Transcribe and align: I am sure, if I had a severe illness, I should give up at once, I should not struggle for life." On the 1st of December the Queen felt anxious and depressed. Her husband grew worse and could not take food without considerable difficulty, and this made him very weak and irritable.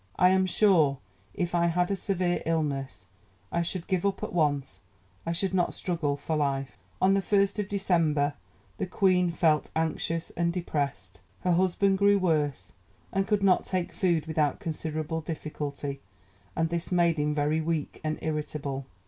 I 0.15 0.29
am 0.29 0.47
sure, 0.47 0.97
if 1.35 1.53
I 1.53 1.67
had 1.67 1.91
a 1.91 1.95
severe 1.95 2.41
illness, 2.47 3.05
I 3.51 3.61
should 3.61 3.85
give 3.85 4.03
up 4.03 4.23
at 4.23 4.33
once, 4.33 4.79
I 5.27 5.31
should 5.31 5.53
not 5.53 5.75
struggle 5.75 6.17
for 6.17 6.35
life." 6.35 6.75
On 6.99 7.13
the 7.13 7.21
1st 7.21 7.59
of 7.59 7.67
December 7.69 8.33
the 8.79 8.87
Queen 8.87 9.29
felt 9.29 9.69
anxious 9.75 10.31
and 10.31 10.51
depressed. 10.51 11.19
Her 11.41 11.51
husband 11.51 11.99
grew 11.99 12.17
worse 12.17 12.73
and 13.13 13.27
could 13.27 13.43
not 13.43 13.63
take 13.63 13.93
food 13.93 14.25
without 14.25 14.59
considerable 14.59 15.21
difficulty, 15.21 16.01
and 16.55 16.69
this 16.69 16.91
made 16.91 17.19
him 17.19 17.35
very 17.35 17.61
weak 17.61 18.01
and 18.03 18.17
irritable. 18.23 18.87